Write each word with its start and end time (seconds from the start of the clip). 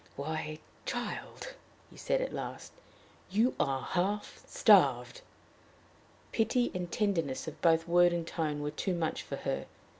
"Why, 0.15 0.57
child!" 0.87 1.53
he 1.91 1.95
said 1.95 2.21
at 2.21 2.33
last, 2.33 2.71
"you 3.29 3.53
are 3.59 3.83
half 3.83 4.43
starved!" 4.47 5.17
The 6.31 6.37
pity 6.37 6.71
and 6.73 6.91
tenderness 6.91 7.47
of 7.47 7.61
both 7.61 7.87
word 7.87 8.11
and 8.11 8.25
tone 8.25 8.63
were 8.63 8.71
too 8.71 8.95
much 8.95 9.21
for 9.21 9.35
her. 9.35 9.67